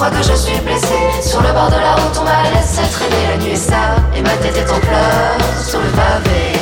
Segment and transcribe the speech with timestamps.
[0.00, 1.04] crois que je suis blessée.
[1.20, 3.22] Sur le bord de la route, on m'a laissé traîner.
[3.28, 6.56] La nuit est sale et ma tête est en pleurs sur le pavé.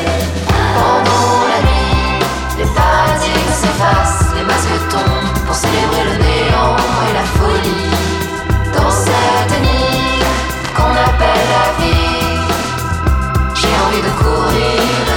[0.75, 2.19] Pendant la nuit,
[2.59, 6.77] les paradigmes s'effacent, les masques tombent pour célébrer le néant
[7.07, 7.95] et la folie.
[8.75, 10.19] Dans cette nuit
[10.77, 12.41] qu'on appelle la vie,
[13.55, 15.08] j'ai envie de courir.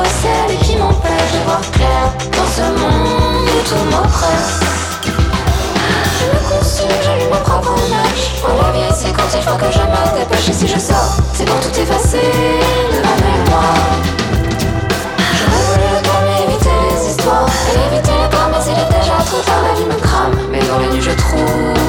[0.00, 4.60] toi celle qui m'empêche de voir clair dans ce monde où tout m'oppresse.
[6.18, 8.40] Je me consume, j'allume mon propre match.
[8.40, 10.48] Pour la vie, c'est quand il faut que je me dépêche.
[10.48, 12.32] Et si je sors, c'est pour tout effacer
[12.92, 14.00] de ma mémoire.
[15.36, 17.46] J'aurais voulu le temps, mais éviter les histoires.
[17.68, 20.36] Et éviter les pommes, mais il est déjà trop tard, la vie me crame.
[20.50, 21.79] Mais dans les nuits, je trouve.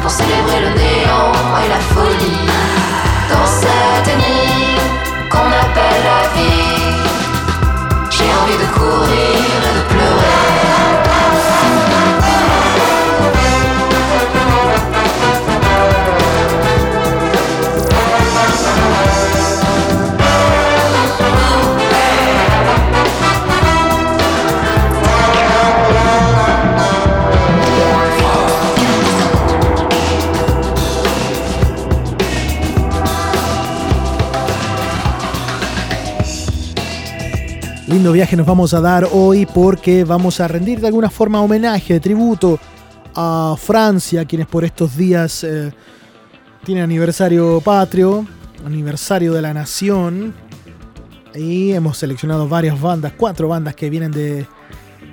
[0.00, 1.32] pour célébrer le néant
[1.64, 2.47] et la folie.
[38.12, 42.58] Viaje nos vamos a dar hoy porque vamos a rendir de alguna forma homenaje, tributo
[43.14, 45.72] a Francia, quienes por estos días eh,
[46.64, 48.26] tienen aniversario patrio,
[48.64, 50.34] aniversario de la nación.
[51.34, 54.46] Y hemos seleccionado varias bandas, cuatro bandas que vienen de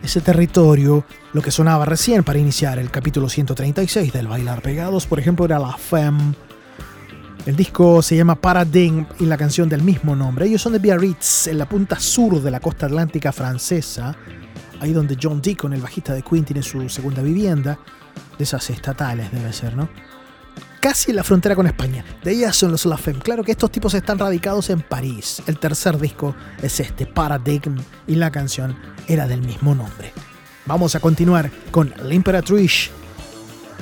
[0.03, 1.03] ese territorio.
[1.33, 5.59] Lo que sonaba recién para iniciar el capítulo 136 del Bailar Pegados, por ejemplo, era
[5.59, 6.33] La Femme
[7.45, 10.47] el disco se llama Paradigm y la canción del mismo nombre.
[10.47, 14.15] Ellos son de Biarritz, en la punta sur de la costa atlántica francesa,
[14.79, 17.77] ahí donde John Deacon, el bajista de Queen, tiene su segunda vivienda,
[18.37, 19.87] de esas estatales debe ser, ¿no?
[20.79, 22.03] Casi en la frontera con España.
[22.23, 23.19] De ellas son los La Femme.
[23.19, 25.41] Claro que estos tipos están radicados en París.
[25.47, 28.75] El tercer disco es este, Paradigm, y la canción
[29.07, 30.13] era del mismo nombre.
[30.65, 32.89] Vamos a continuar con L'Imperatrice,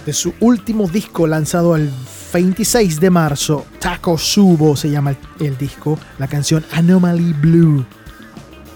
[0.05, 1.91] de su último disco lanzado el
[2.33, 7.85] 26 de marzo, Taco Subo se llama el, disco, la canción Anomaly Blue.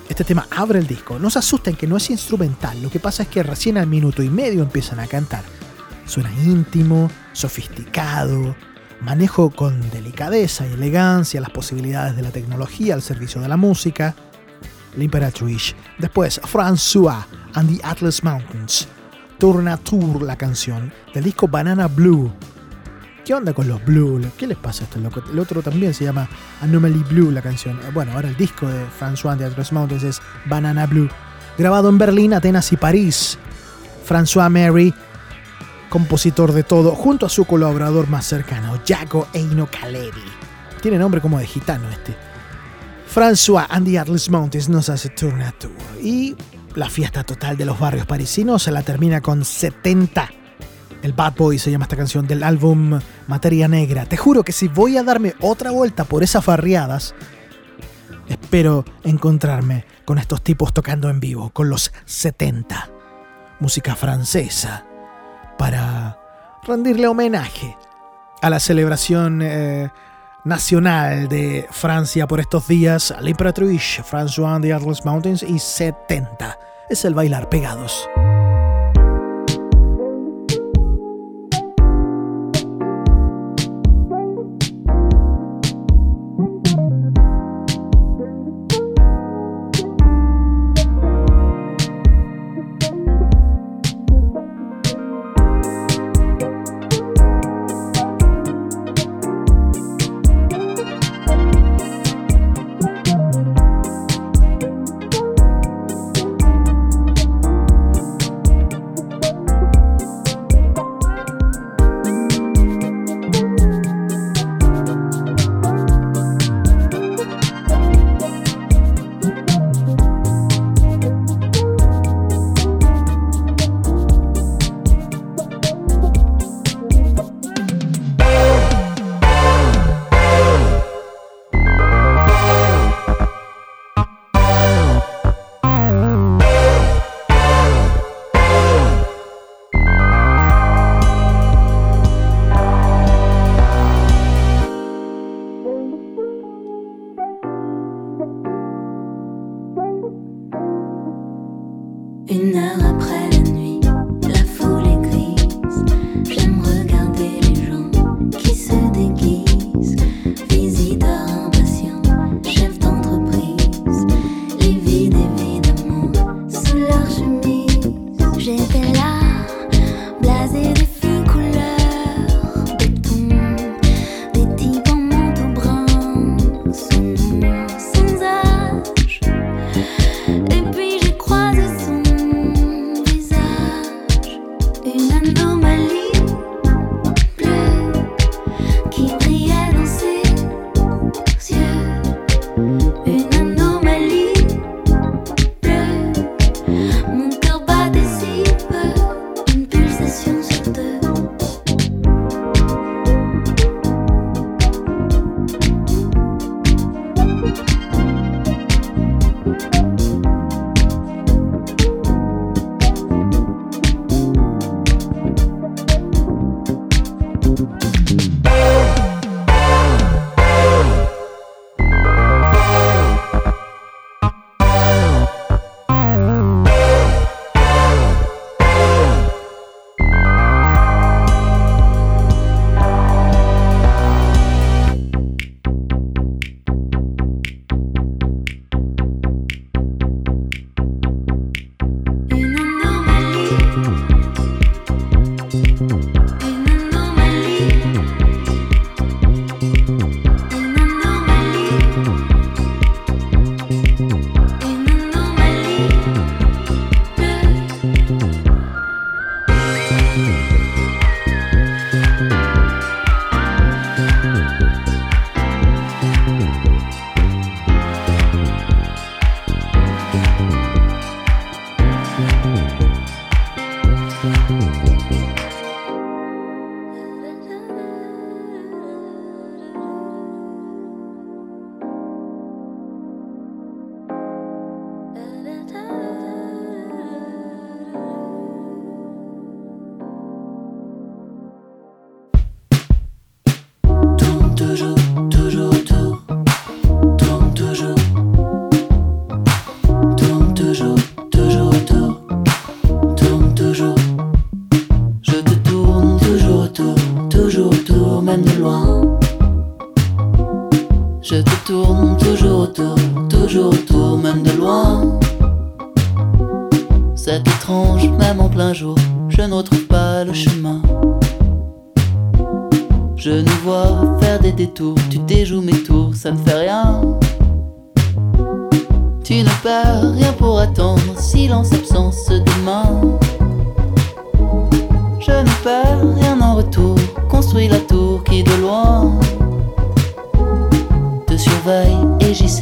[0.07, 1.17] Este tema abre el disco.
[1.17, 4.21] No se asusten que no es instrumental, lo que pasa es que recién al minuto
[4.21, 5.43] y medio empiezan a cantar.
[6.05, 8.55] Suena íntimo, sofisticado,
[9.01, 14.13] manejo con delicadeza y elegancia las posibilidades de la tecnología al servicio de la música.
[14.95, 15.73] L'Imperatrice.
[15.97, 18.87] Después, François and the Atlas Mountains.
[19.39, 19.63] Tour
[20.21, 22.31] la canción del disco Banana Blue
[23.27, 24.21] ¿Qué onda con los Blue?
[24.37, 25.21] ¿Qué les pasa a loco?
[25.29, 26.29] El otro también se llama
[26.61, 27.77] Anomaly Blue, la canción.
[27.93, 31.09] Bueno, ahora el disco de François de Atlas Mountains es Banana Blue.
[31.57, 33.37] Grabado en Berlín, Atenas y París.
[34.07, 34.93] François Mary,
[35.89, 40.23] compositor de todo, junto a su colaborador más cercano, Jaco Eino Caleri.
[40.81, 42.15] Tiene nombre como de gitano este.
[43.13, 45.73] François and the Atlas Mountains nos hace tour tour.
[46.01, 46.33] Y
[46.75, 50.29] la fiesta total de los barrios parisinos se la termina con 70
[51.01, 54.05] el Bad Boy se llama esta canción del álbum Materia Negra.
[54.05, 57.13] Te juro que si voy a darme otra vuelta por esas farriadas,
[58.27, 62.89] espero encontrarme con estos tipos tocando en vivo, con los 70.
[63.59, 64.85] Música francesa
[65.57, 66.19] para
[66.63, 67.75] rendirle homenaje
[68.41, 69.89] a la celebración eh,
[70.43, 76.57] nacional de Francia por estos días, a l'Imperatrice, François de Atlas Mountains y 70.
[76.89, 78.07] Es el bailar pegados.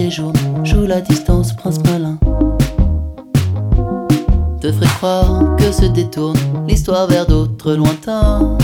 [0.10, 2.18] joue la distance, prince malin.
[4.62, 8.58] Te ferait croire que se détourne l'histoire vers d'autres lointains.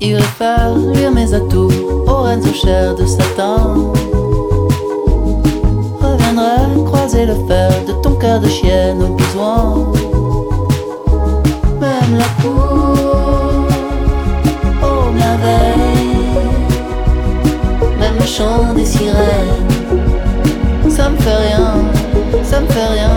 [0.00, 1.70] Il faire lire mes atouts
[2.06, 3.92] aux reines aux chairs de Satan.
[6.00, 9.92] Reviendrai croiser le fer de ton cœur de chienne au besoin.
[11.80, 12.69] Même la cour.
[18.30, 19.66] chant des sirènes.
[20.88, 21.72] Ça me fait rien,
[22.44, 23.16] ça me fait rien.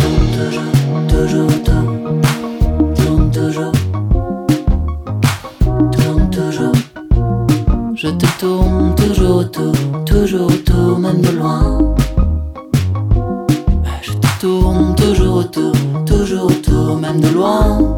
[0.00, 0.72] Tourne toujours,
[1.12, 2.20] toujours, tourne.
[2.94, 3.72] Tourne toujours.
[5.92, 6.78] Tourne toujours.
[7.96, 9.74] Je te tourne toujours autour,
[10.06, 11.94] toujours autour, même de loin.
[14.02, 15.72] Je te tourne toujours autour,
[16.06, 17.96] toujours autour, même de loin.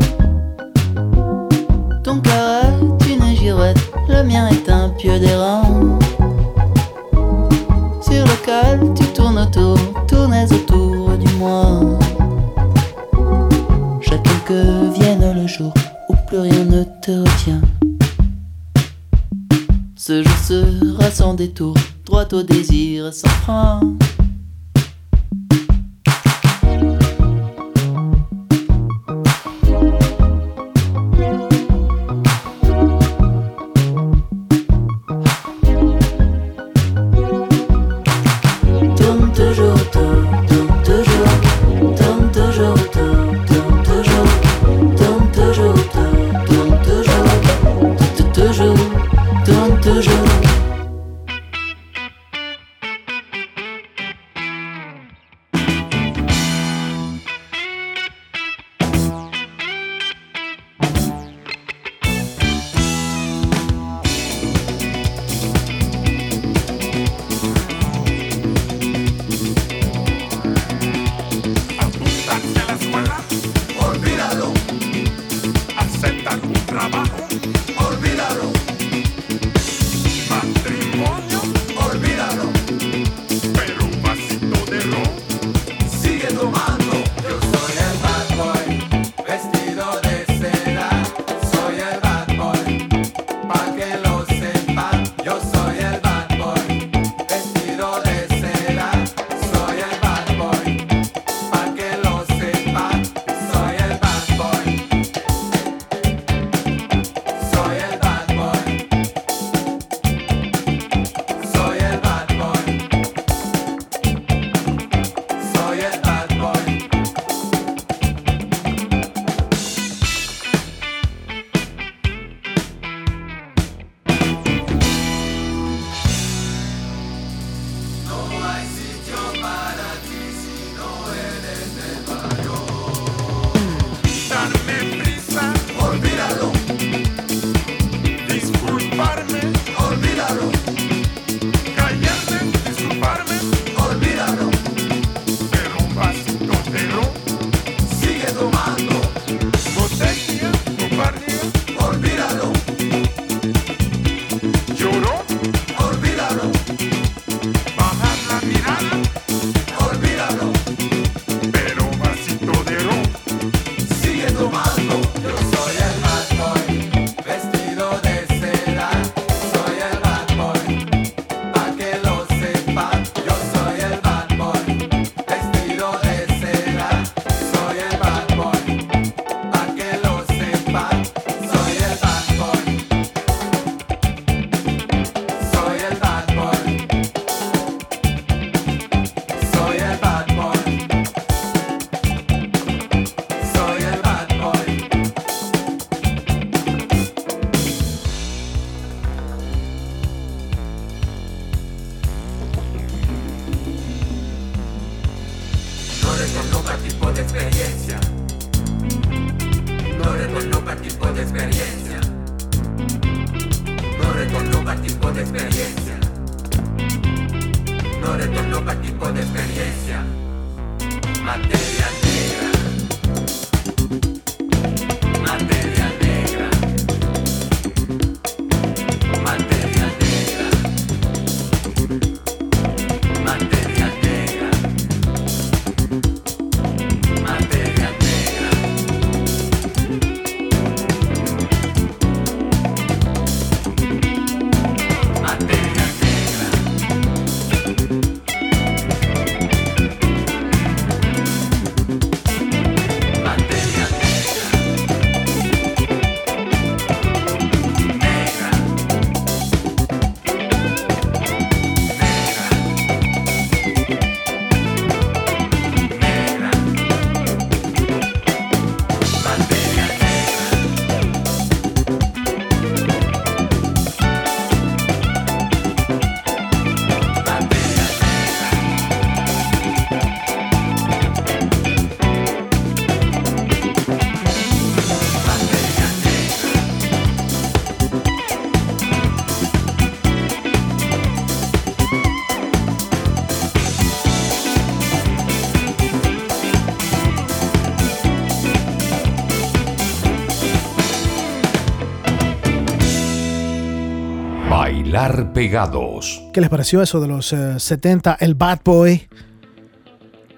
[306.32, 308.16] ¿Qué les pareció eso de los eh, 70?
[308.18, 309.06] El Bad Boy.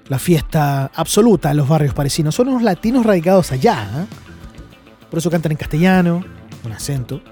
[0.08, 2.34] La fiesta absoluta en los barrios parisinos.
[2.34, 3.88] Son unos latinos radicados allá.
[3.94, 4.06] ¿eh?
[5.08, 6.24] Por eso cantan en castellano,
[6.64, 7.22] un acento.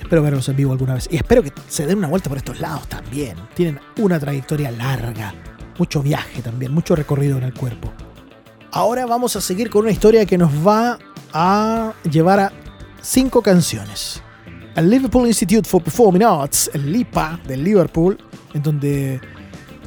[0.00, 1.08] Espero verlos en vivo alguna vez.
[1.08, 3.36] Y espero que se den una vuelta por estos lados también.
[3.54, 5.32] Tienen una trayectoria larga.
[5.78, 7.92] Mucho viaje también, mucho recorrido en el cuerpo.
[8.72, 10.98] Ahora vamos a seguir con una historia que nos va
[11.32, 12.52] a llevar a
[13.00, 14.20] cinco canciones.
[14.74, 18.16] El Liverpool Institute for Performing Arts, el LIPA de Liverpool,
[18.54, 19.20] en donde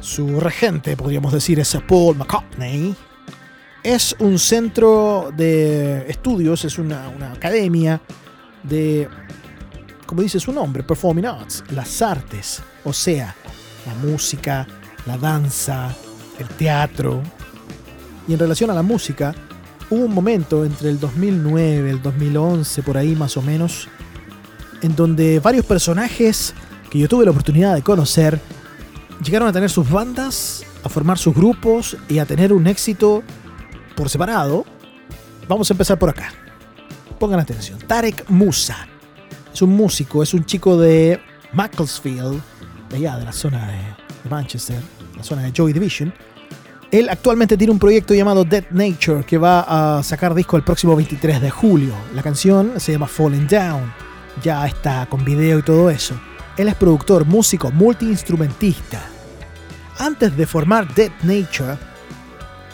[0.00, 2.94] su regente, podríamos decir, es Paul McCartney,
[3.82, 8.00] es un centro de estudios, es una, una academia
[8.62, 9.08] de,
[10.06, 13.34] como dice su nombre, Performing Arts, las artes, o sea,
[13.86, 14.68] la música,
[15.04, 15.92] la danza,
[16.38, 17.22] el teatro.
[18.28, 19.34] Y en relación a la música,
[19.90, 23.88] hubo un momento entre el 2009, el 2011, por ahí más o menos,
[24.82, 26.54] en donde varios personajes
[26.90, 28.40] que yo tuve la oportunidad de conocer
[29.22, 33.22] llegaron a tener sus bandas, a formar sus grupos y a tener un éxito
[33.94, 34.64] por separado.
[35.48, 36.32] Vamos a empezar por acá.
[37.18, 37.78] Pongan atención.
[37.78, 38.86] Tarek Musa
[39.52, 41.20] es un músico, es un chico de
[41.52, 42.40] Macclesfield,
[42.90, 44.80] de allá, de la zona de, Manchester,
[45.16, 46.12] la zona de Joy Division.
[46.90, 50.94] Él actualmente tiene un proyecto llamado Dead Nature que va a sacar disco el próximo
[50.94, 51.94] 23 de julio.
[52.14, 54.05] La canción se llama Falling Down.
[54.42, 56.14] Ya está con video y todo eso.
[56.56, 59.02] Él es productor, músico, multiinstrumentista.
[59.98, 61.78] Antes de formar Dead Nature,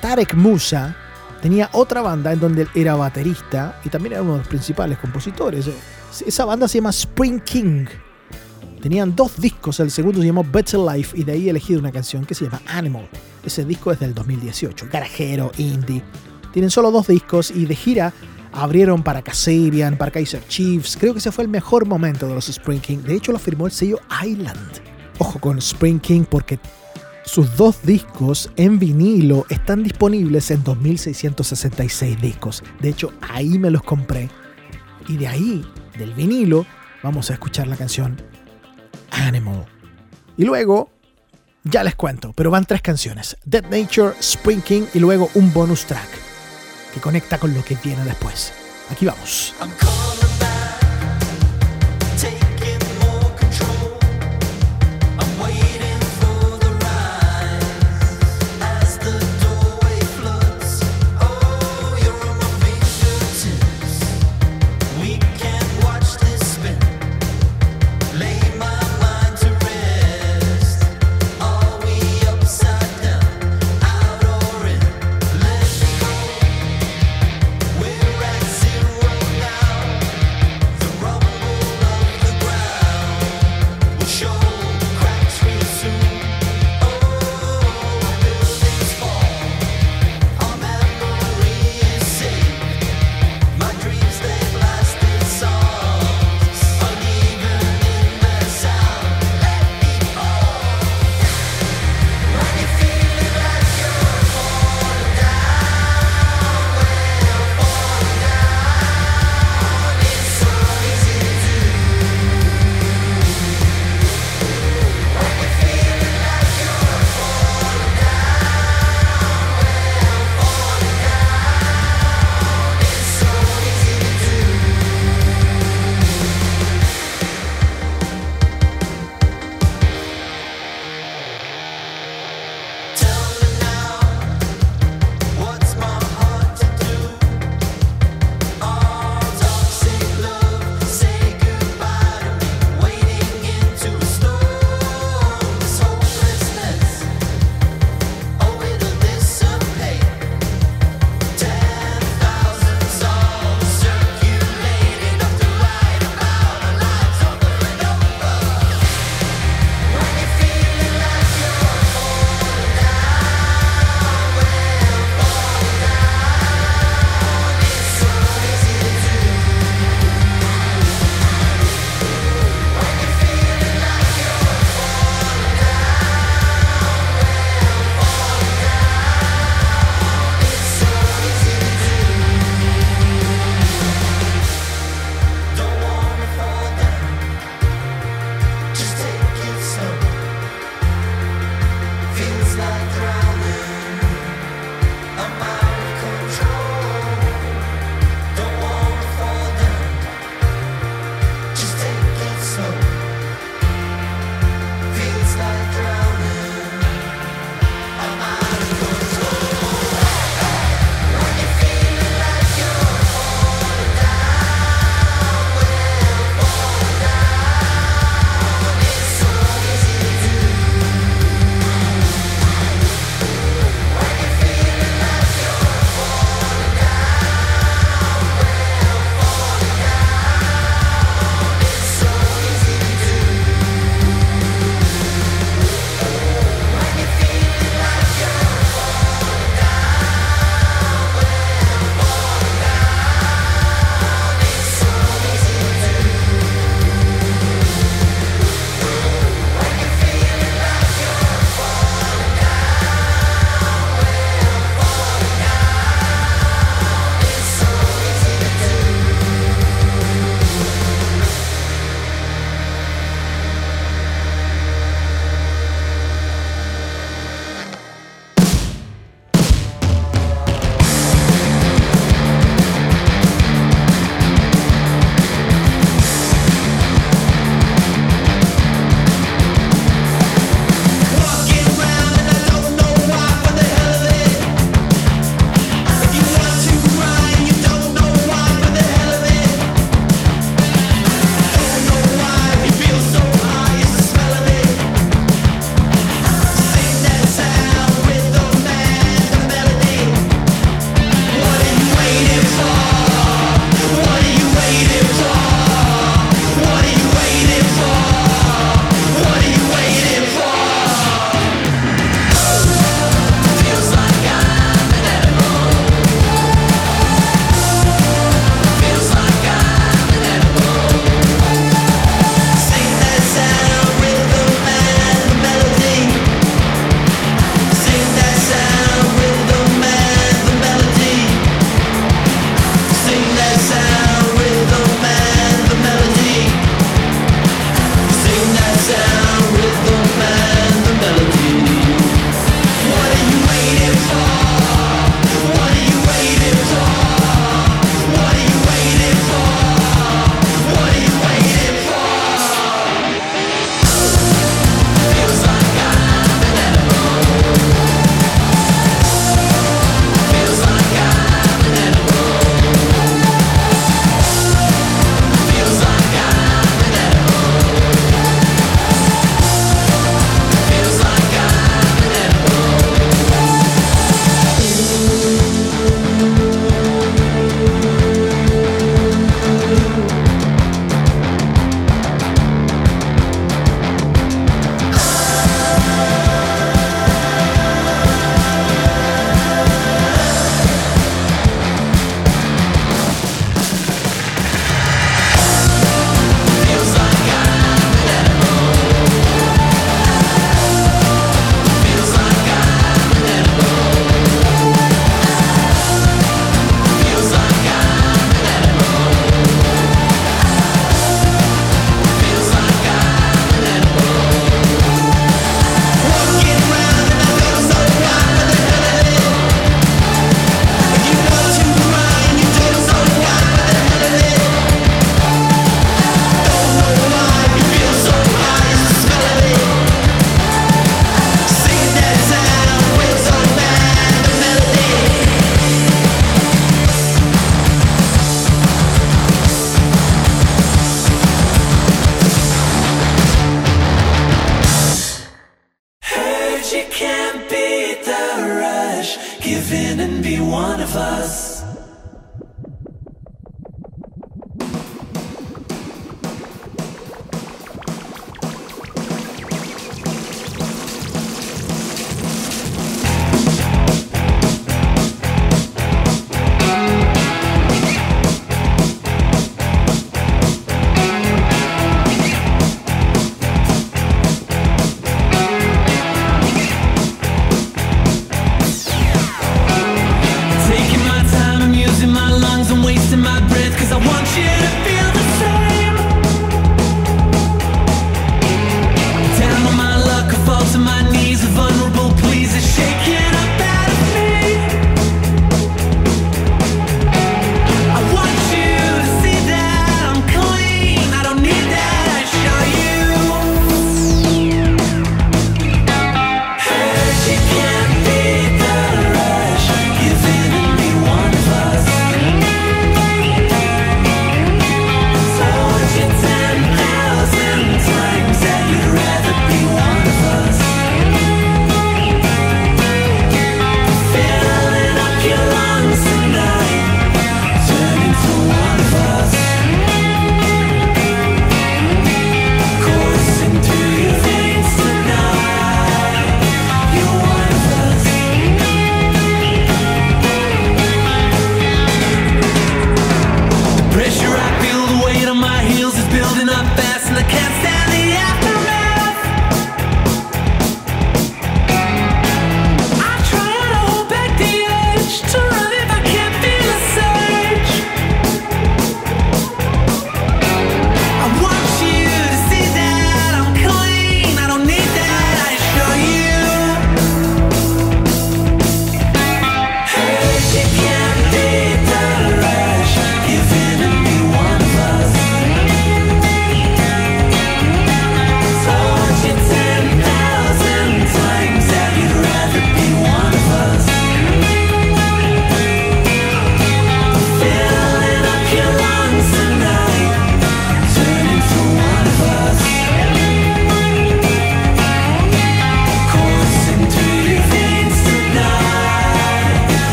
[0.00, 0.96] Tarek Musa
[1.42, 4.98] tenía otra banda en donde él era baterista y también era uno de los principales
[4.98, 5.68] compositores.
[6.26, 7.86] Esa banda se llama Spring King.
[8.80, 11.92] Tenían dos discos, el segundo se llamó Better Life y de ahí he elegido una
[11.92, 13.08] canción que se llama Animal.
[13.44, 16.02] Ese disco es del 2018, garajero, indie.
[16.52, 18.12] Tienen solo dos discos y de gira
[18.52, 20.96] abrieron para Kasabian, para Kaiser Chiefs.
[20.98, 22.98] Creo que ese fue el mejor momento de los Spring King.
[22.98, 24.80] De hecho lo firmó el sello Island.
[25.18, 26.58] Ojo con Spring King porque
[27.24, 32.62] sus dos discos en vinilo están disponibles en 2666 discos.
[32.80, 34.30] De hecho, ahí me los compré.
[35.06, 35.64] Y de ahí,
[35.98, 36.66] del vinilo,
[37.02, 38.20] vamos a escuchar la canción
[39.10, 39.66] Animal.
[40.36, 40.90] Y luego,
[41.64, 43.36] ya les cuento, pero van tres canciones.
[43.44, 46.29] Dead Nature, Spring King y luego un bonus track
[46.92, 48.52] que conecta con lo que viene después.
[48.90, 49.54] Aquí vamos.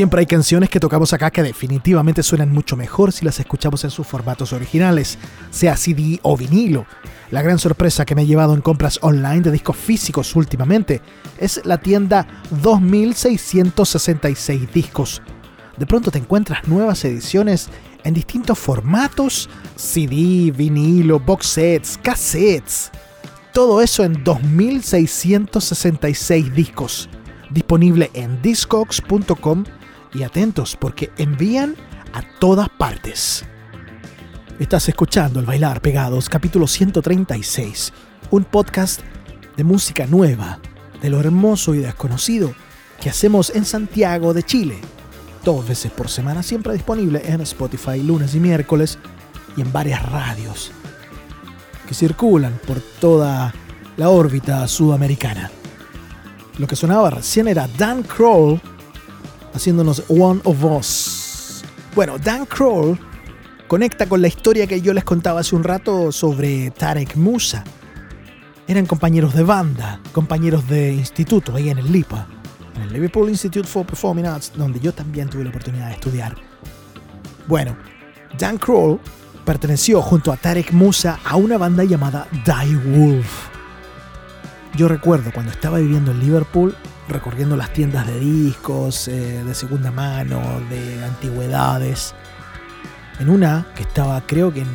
[0.00, 3.90] Siempre hay canciones que tocamos acá que definitivamente suenan mucho mejor si las escuchamos en
[3.90, 5.18] sus formatos originales,
[5.50, 6.86] sea CD o vinilo.
[7.30, 11.02] La gran sorpresa que me he llevado en compras online de discos físicos últimamente
[11.36, 12.26] es la tienda
[12.62, 15.20] 2666 discos.
[15.76, 17.68] De pronto te encuentras nuevas ediciones
[18.02, 22.90] en distintos formatos, CD, vinilo, box sets, cassettes.
[23.52, 27.10] Todo eso en 2666 discos.
[27.50, 29.64] Disponible en discogs.com
[30.12, 31.76] y atentos porque envían
[32.12, 33.44] a todas partes.
[34.58, 37.92] Estás escuchando El Bailar Pegados, capítulo 136,
[38.30, 39.00] un podcast
[39.56, 40.58] de música nueva,
[41.00, 42.54] de lo hermoso y desconocido
[43.00, 44.78] que hacemos en Santiago de Chile.
[45.44, 48.98] Dos veces por semana, siempre disponible en Spotify lunes y miércoles
[49.56, 50.72] y en varias radios
[51.90, 53.52] que circulan por toda
[53.96, 55.50] la órbita sudamericana.
[56.58, 58.60] Lo que sonaba recién era Dan Kroll
[59.54, 61.64] haciéndonos One of Us.
[61.94, 62.98] Bueno, Dan Kroll
[63.66, 67.64] conecta con la historia que yo les contaba hace un rato sobre Tarek Musa.
[68.66, 72.26] Eran compañeros de banda, compañeros de instituto ahí en el LIPA,
[72.76, 76.36] en el Liverpool Institute for Performing Arts, donde yo también tuve la oportunidad de estudiar.
[77.48, 77.76] Bueno,
[78.38, 79.00] Dan Kroll
[79.44, 83.48] perteneció junto a Tarek Musa a una banda llamada Die Wolf.
[84.76, 86.76] Yo recuerdo cuando estaba viviendo en Liverpool
[87.10, 92.14] recorriendo las tiendas de discos, eh, de segunda mano, de antigüedades,
[93.18, 94.68] en una que estaba creo que en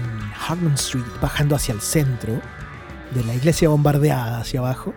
[0.47, 2.39] Harman Street, bajando hacia el centro,
[3.13, 4.93] de la iglesia bombardeada hacia abajo.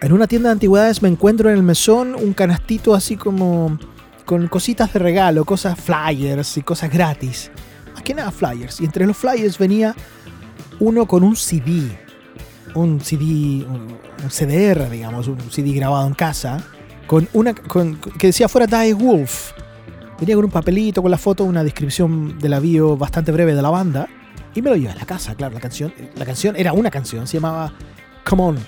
[0.00, 3.78] En una tienda de antigüedades me encuentro en el mesón un canastito así como
[4.24, 7.50] con cositas de regalo, cosas flyers y cosas gratis.
[7.94, 8.80] Más que nada flyers.
[8.80, 9.94] Y entre los flyers venía
[10.80, 11.98] uno con un CD.
[12.74, 16.62] Un CD, un CDR, digamos, un CD grabado en casa.
[17.06, 19.52] Con una que decía fuera Die Wolf.
[20.20, 23.62] Venía con un papelito, con la foto, una descripción de la bio bastante breve de
[23.62, 24.08] la banda.
[24.54, 25.92] Y me lo llevé a la casa, claro, la canción.
[26.16, 27.72] La canción era una canción, se llamaba
[28.24, 28.58] Come On.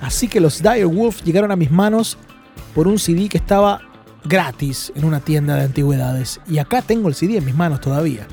[0.00, 2.18] Así que los Dire Wolf llegaron a mis manos
[2.74, 3.80] por un CD que estaba
[4.24, 6.40] gratis en una tienda de antigüedades.
[6.46, 8.26] Y acá tengo el CD en mis manos todavía.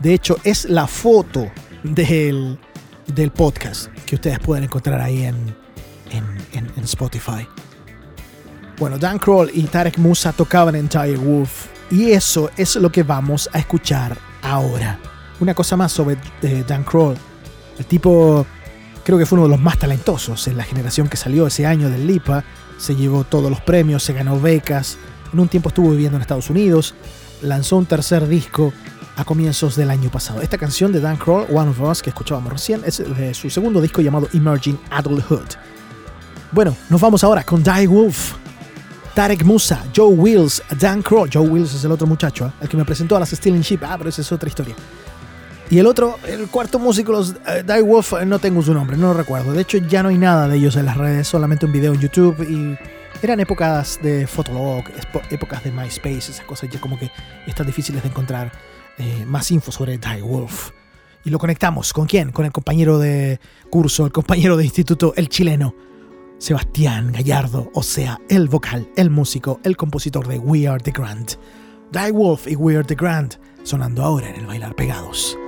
[0.00, 1.46] De hecho, es la foto
[1.84, 2.58] del,
[3.14, 5.36] del podcast que ustedes pueden encontrar ahí en,
[6.10, 7.46] en- en Spotify.
[8.84, 11.68] Bueno, Dan Kroll y Tarek Musa tocaban en Dire Wolf.
[11.90, 14.98] Y eso es lo que vamos a escuchar ahora.
[15.40, 17.16] Una cosa más sobre eh, Dan Kroll.
[17.78, 18.44] El tipo
[19.02, 21.88] creo que fue uno de los más talentosos en la generación que salió ese año
[21.88, 22.44] del LIPA.
[22.76, 24.98] Se llevó todos los premios, se ganó becas.
[25.32, 26.94] En un tiempo estuvo viviendo en Estados Unidos.
[27.40, 28.74] Lanzó un tercer disco
[29.16, 30.42] a comienzos del año pasado.
[30.42, 33.80] Esta canción de Dan Kroll, One of Us, que escuchábamos recién, es de su segundo
[33.80, 35.54] disco llamado Emerging Adulthood.
[36.52, 38.44] Bueno, nos vamos ahora con Die Wolf.
[39.14, 41.30] Tarek Musa, Joe Wills, Dan Kroll.
[41.32, 42.52] Joe Wills es el otro muchacho, ¿eh?
[42.62, 43.78] el que me presentó a las Stealing Ship.
[43.84, 44.74] Ah, pero esa es otra historia.
[45.70, 48.96] Y el otro, el cuarto músico, los eh, Die Wolf, eh, no tengo su nombre,
[48.96, 49.52] no lo recuerdo.
[49.52, 52.00] De hecho, ya no hay nada de ellos en las redes, solamente un video en
[52.00, 52.42] YouTube.
[52.42, 52.76] Y
[53.24, 54.82] eran épocas de Fotolog,
[55.30, 57.08] épocas de MySpace, esas cosas ya como que
[57.46, 58.50] están difíciles de encontrar
[59.26, 60.70] más info sobre Die Wolf.
[61.24, 62.32] Y lo conectamos, ¿con quién?
[62.32, 65.74] Con el compañero de curso, el compañero de instituto, el chileno.
[66.38, 71.32] Sebastián Gallardo, o sea, el vocal, el músico, el compositor de We Are the Grand.
[71.92, 75.38] Die Wolf y We Are the Grand sonando ahora en el Bailar Pegados.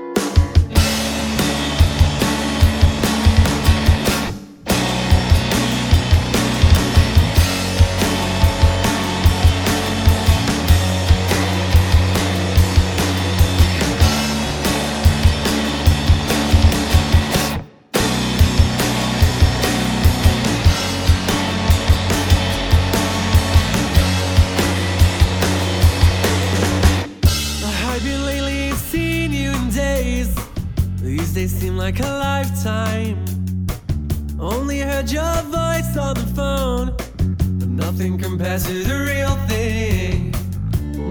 [31.86, 33.24] Like a lifetime.
[34.40, 36.86] Only heard your voice on the phone,
[37.60, 40.34] but nothing compares to the real thing.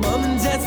[0.01, 0.59] Mom and dad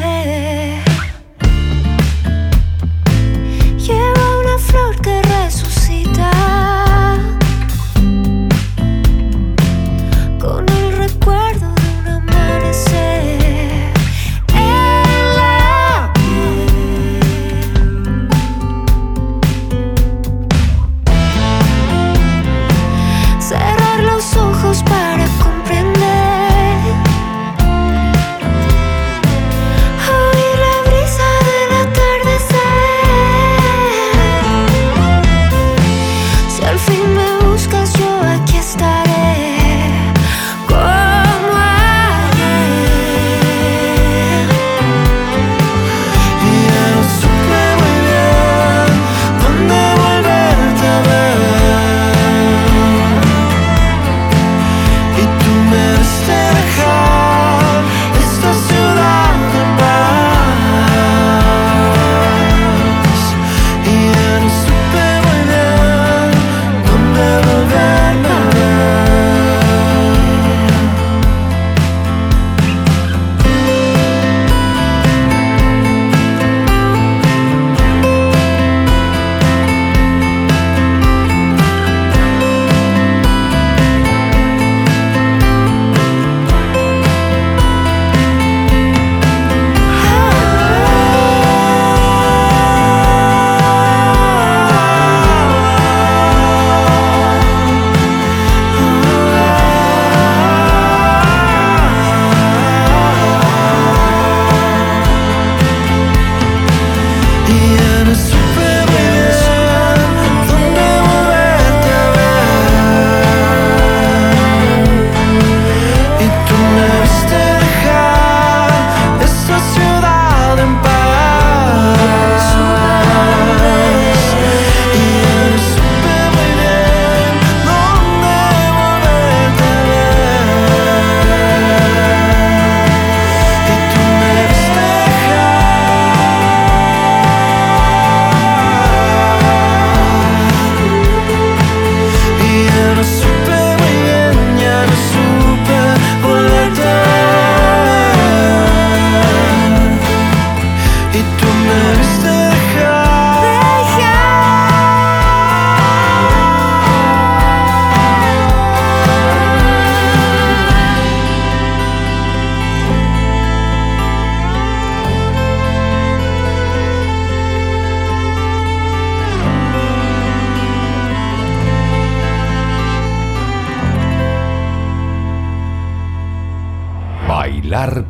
[0.00, 0.59] que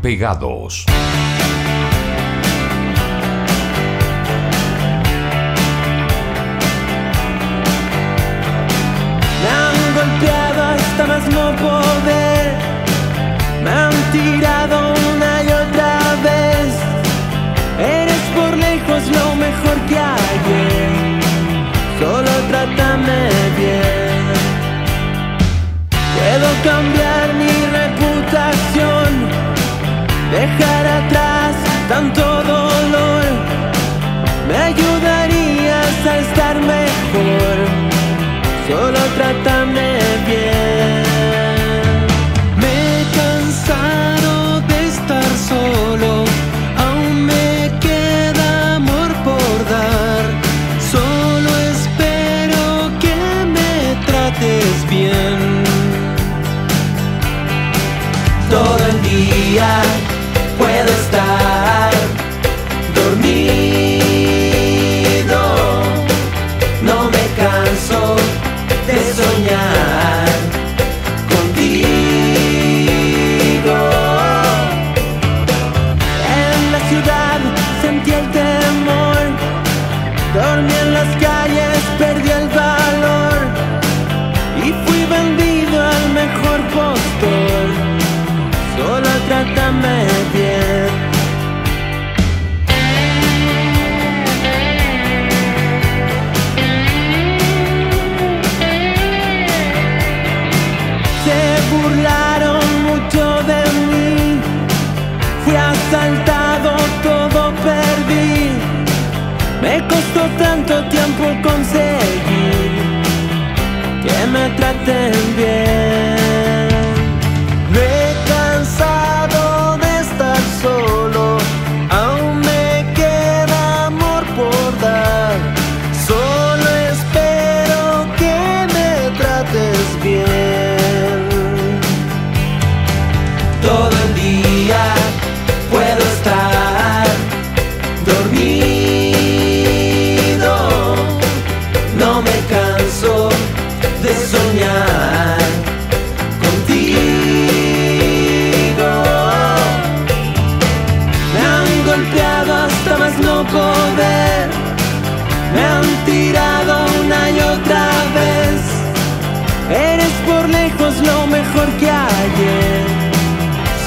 [0.01, 0.87] pegados.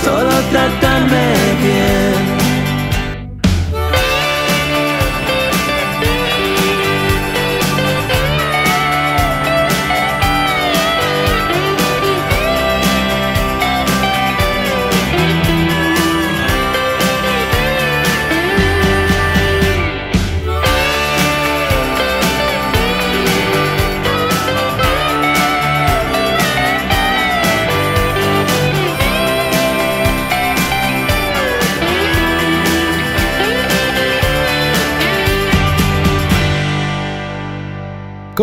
[0.04, 2.03] Solo trátame bien.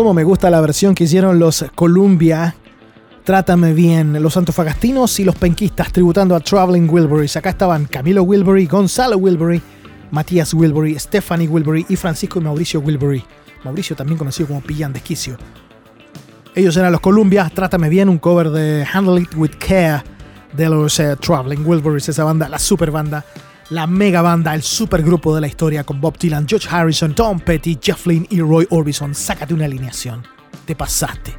[0.01, 2.55] Cómo me gusta la versión que hicieron los Columbia.
[3.23, 7.37] Trátame bien, los antofagastinos y los penquistas tributando a Traveling Wilburys.
[7.37, 9.61] Acá estaban Camilo Wilbury, Gonzalo Wilbury,
[10.09, 13.23] Matías Wilbury, Stephanie Wilbury y Francisco y Mauricio Wilbury.
[13.63, 15.37] Mauricio también conocido como Pillan de.
[16.55, 20.01] Ellos eran los Columbia, Trátame bien, un cover de Handle It With Care
[20.53, 23.23] de los eh, Traveling Wilburys, esa banda, la super banda,
[23.71, 27.39] la mega banda, el super grupo de la historia con Bob Dylan, George Harrison, Tom
[27.39, 29.15] Petty, Jeff Lynne y Roy Orbison.
[29.15, 30.23] Sácate una alineación,
[30.65, 31.33] te pasaste.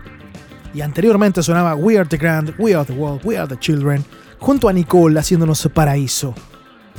[0.72, 4.02] Y anteriormente sonaba We Are the Grand, We Are the World, We Are the Children,
[4.38, 6.34] junto a Nicole haciéndonos Paraíso.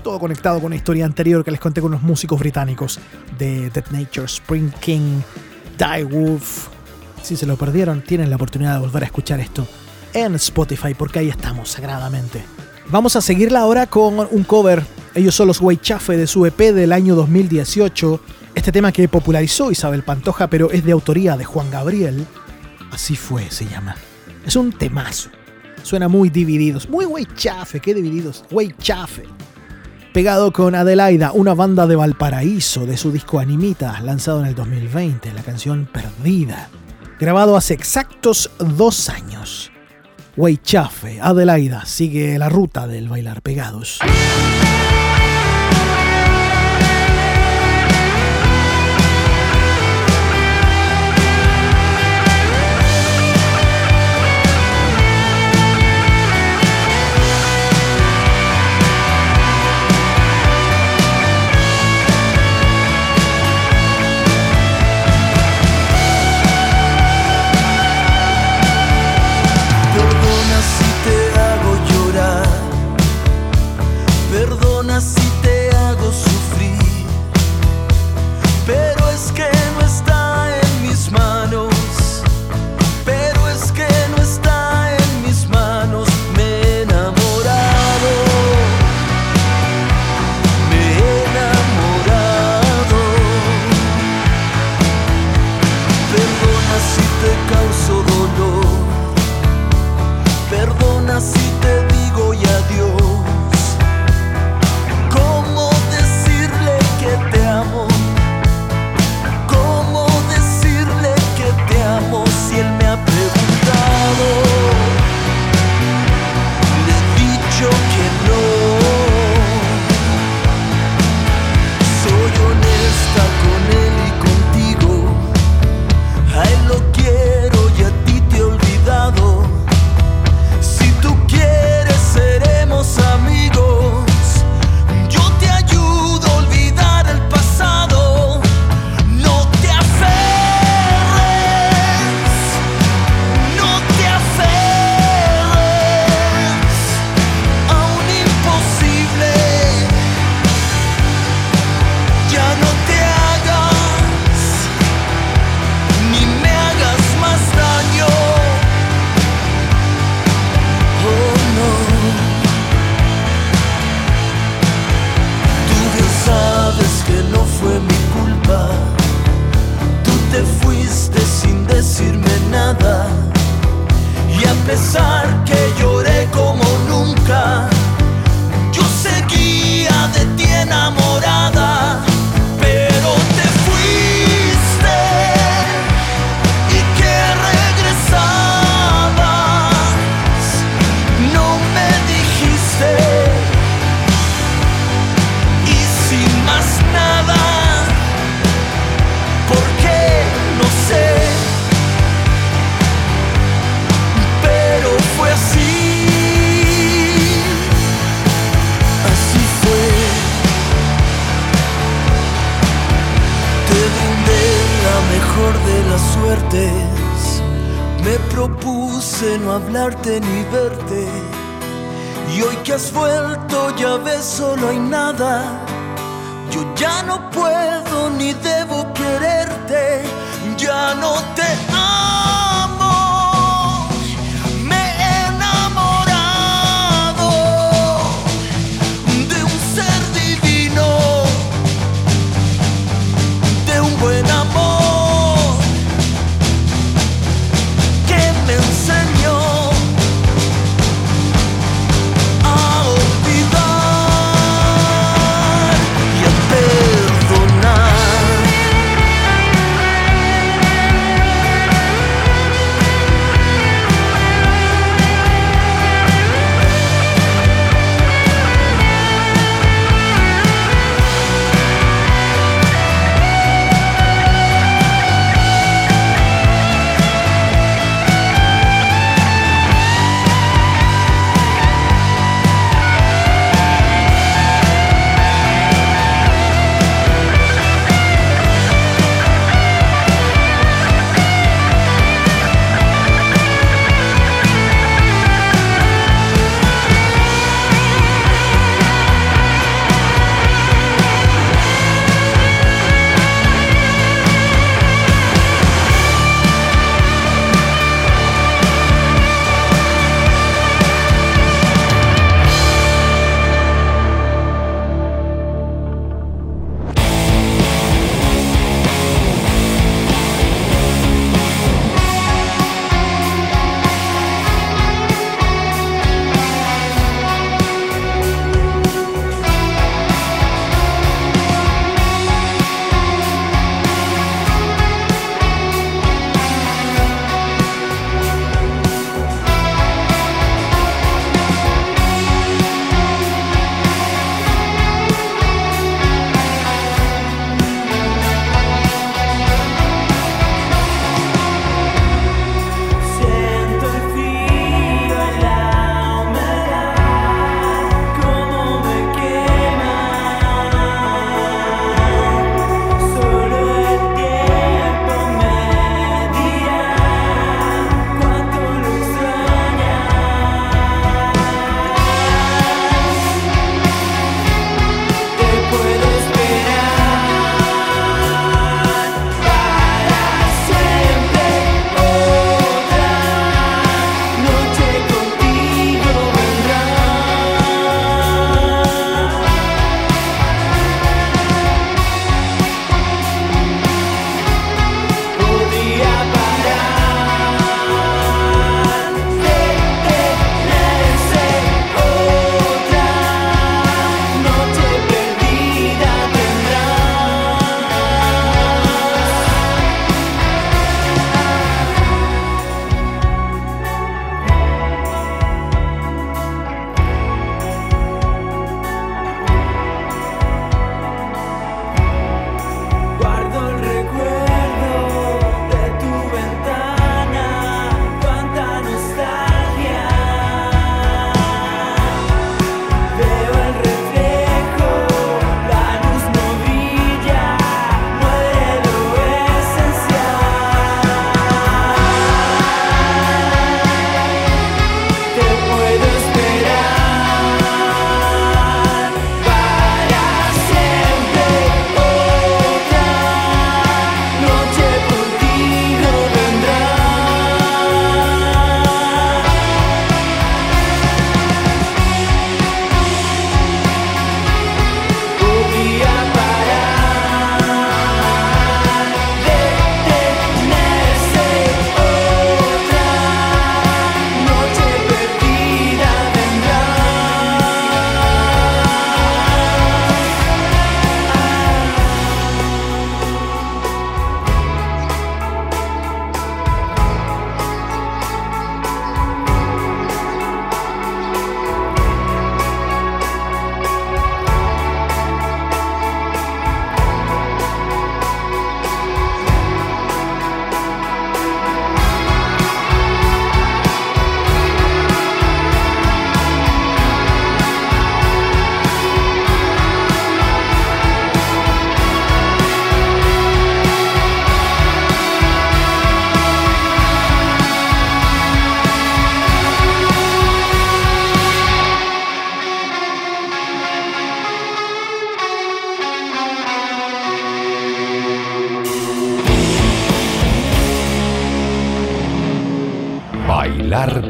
[0.04, 3.00] Todo conectado con la historia anterior que les conté con los músicos británicos
[3.40, 5.22] de Dead Nature, Spring King,
[5.80, 6.68] Die Wolf.
[7.24, 9.68] Si se lo perdieron, tienen la oportunidad de volver a escuchar esto
[10.14, 12.63] en Spotify, porque ahí estamos sagradamente.
[12.90, 14.84] Vamos a seguirla ahora con un cover.
[15.16, 18.20] Ellos son los Chafe de su EP del año 2018.
[18.56, 22.26] Este tema que popularizó Isabel Pantoja, pero es de autoría de Juan Gabriel.
[22.92, 23.96] Así fue, se llama.
[24.46, 25.30] Es un temazo.
[25.82, 26.88] Suena muy divididos.
[26.90, 28.44] Muy Chafe, qué divididos.
[28.78, 29.24] Chafe.
[30.14, 35.34] Pegado con Adelaida, una banda de Valparaíso de su disco Animita, lanzado en el 2020,
[35.34, 36.70] la canción Perdida.
[37.20, 39.73] Grabado hace exactos dos años.
[40.64, 44.00] Chafe, Adelaida, sigue la ruta del bailar pegados.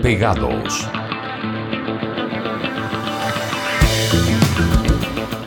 [0.04, 0.86] Pegados.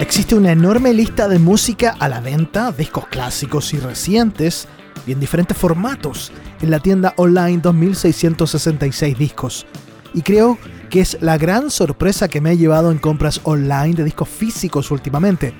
[0.00, 4.66] Existe una enorme lista de música a la venta, discos clásicos y recientes,
[5.06, 6.32] y en diferentes formatos,
[6.62, 9.66] en la tienda online 2666 discos.
[10.14, 10.56] Y creo
[10.88, 14.90] que es la gran sorpresa que me ha llevado en compras online de discos físicos
[14.90, 15.52] últimamente.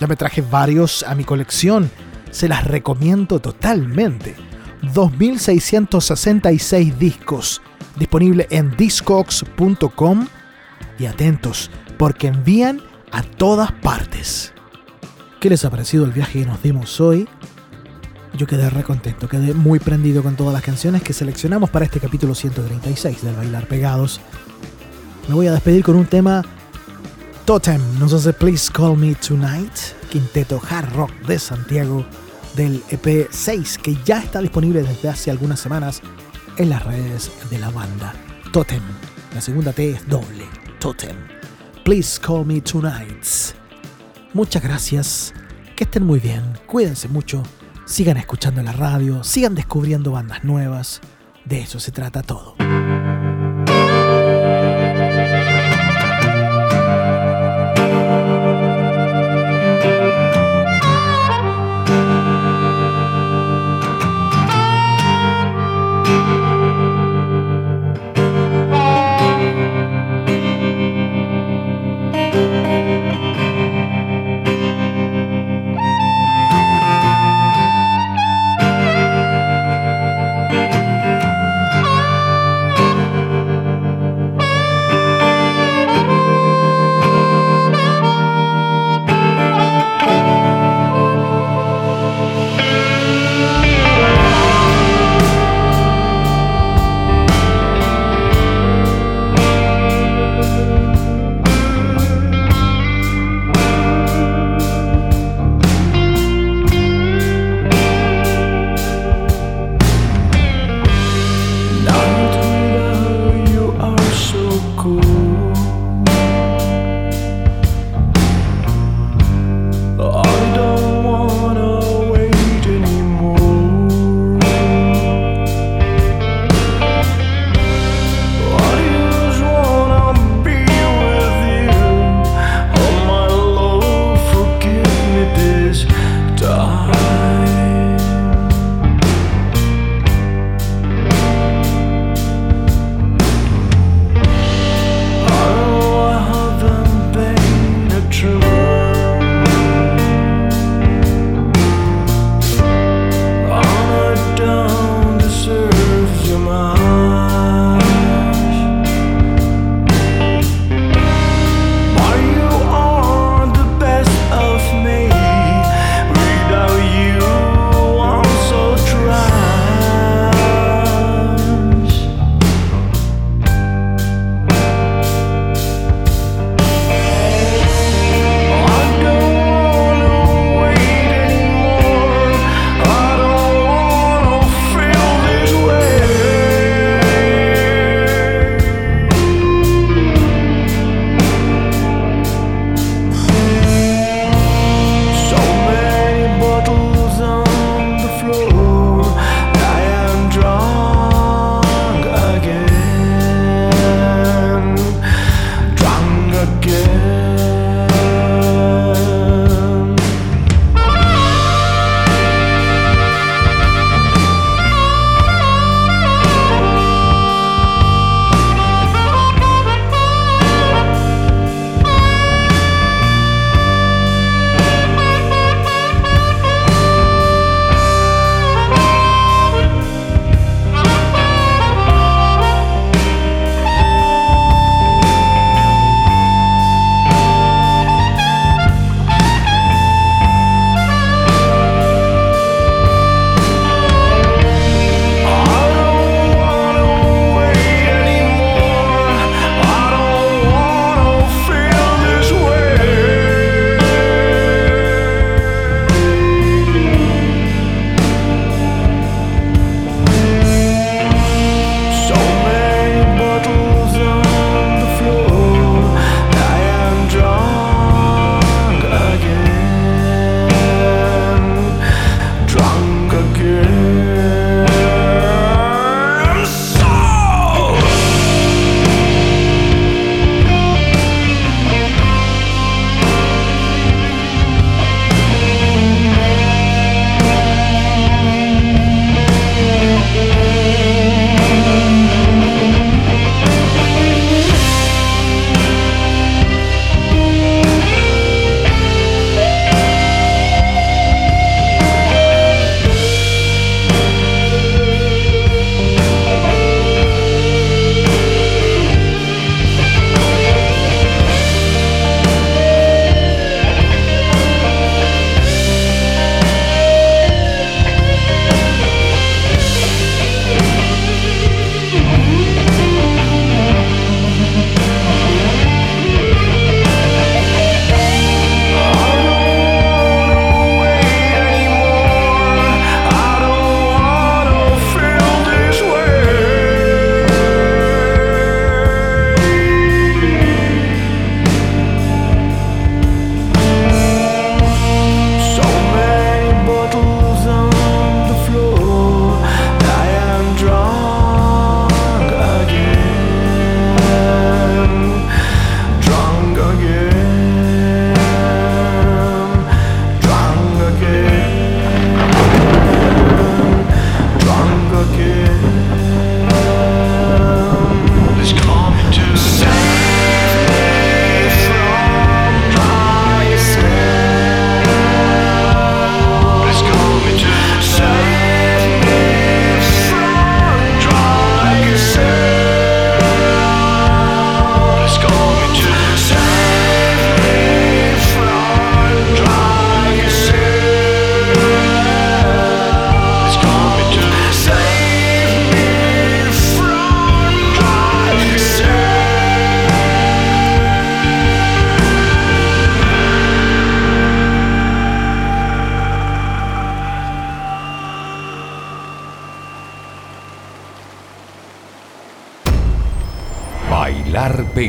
[0.00, 1.90] Ya me traje varios a mi colección,
[2.30, 4.34] se las recomiendo totalmente.
[4.92, 7.62] 2666 discos,
[7.96, 10.26] disponible en discogs.com
[10.98, 12.80] y atentos, porque envían
[13.12, 14.52] a todas partes.
[15.40, 17.28] ¿Qué les ha parecido el viaje que nos dimos hoy?
[18.36, 22.00] Yo quedé re contento, quedé muy prendido con todas las canciones que seleccionamos para este
[22.00, 24.20] capítulo 136 del Bailar Pegados.
[25.28, 26.42] Me voy a despedir con un tema
[27.44, 29.72] Totem, nos hace Please Call Me Tonight,
[30.10, 32.04] quinteto hard rock de Santiago
[32.56, 36.02] del EP 6 que ya está disponible desde hace algunas semanas
[36.56, 38.14] en las redes de la banda.
[38.52, 38.82] Totem,
[39.34, 40.46] la segunda T es doble,
[40.78, 41.16] Totem.
[41.84, 43.24] Please Call Me Tonight.
[44.32, 45.34] Muchas gracias,
[45.76, 47.42] que estén muy bien, cuídense mucho,
[47.84, 51.00] sigan escuchando la radio, sigan descubriendo bandas nuevas,
[51.44, 52.56] de eso se trata todo.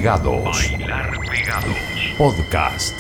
[0.06, 0.44] Pegados.
[0.44, 2.14] Bailar Pegados.
[2.16, 2.95] Podcast.